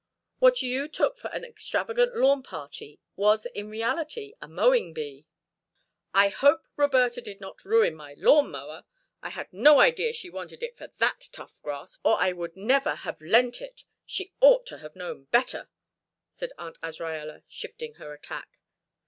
What 0.39 0.63
you 0.63 0.87
took 0.87 1.19
for 1.19 1.27
an 1.27 1.45
extravagant 1.45 2.15
lawn 2.17 2.41
party 2.41 2.99
was 3.15 3.45
in 3.45 3.69
reality 3.69 4.33
a 4.41 4.47
mowing 4.47 4.93
bee. 4.95 5.27
"I 6.11 6.29
hope 6.29 6.65
Roberta 6.75 7.21
did 7.21 7.39
not 7.39 7.63
ruin 7.63 7.93
my 7.93 8.15
lawn 8.17 8.49
mower; 8.49 8.85
I 9.21 9.29
had 9.29 9.53
no 9.53 9.79
idea 9.79 10.11
she 10.11 10.27
wanted 10.31 10.63
it 10.63 10.75
for 10.75 10.87
that 10.97 11.29
tough 11.31 11.61
grass, 11.61 11.99
or 12.03 12.19
I 12.19 12.31
would 12.31 12.57
never 12.57 12.95
have 12.95 13.21
lent 13.21 13.61
it 13.61 13.83
she 14.03 14.33
ought 14.41 14.65
to 14.65 14.79
have 14.79 14.95
known 14.95 15.25
better," 15.25 15.69
said 16.31 16.49
Aunt 16.57 16.81
Azraella, 16.81 17.43
shifting 17.47 17.93
her 17.99 18.11
attack. 18.11 18.57